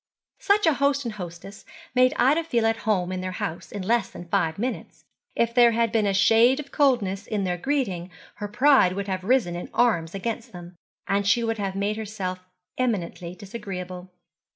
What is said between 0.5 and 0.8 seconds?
a